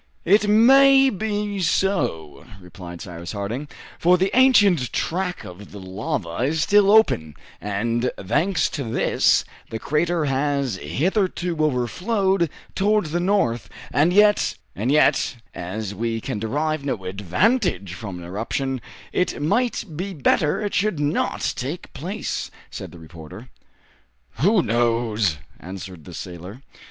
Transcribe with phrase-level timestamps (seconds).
[0.25, 3.67] "It may be so," replied Cyrus Harding,
[3.99, 9.77] "for the ancient track of the lava is still open; and thanks to this, the
[9.77, 13.69] crater has hitherto overflowed towards the north.
[13.93, 18.81] And yet" "And yet, as we can derive no advantage from an eruption,
[19.13, 23.49] it might be better it should not take place," said the reporter.
[24.39, 26.63] "Who knows?" answered the sailor.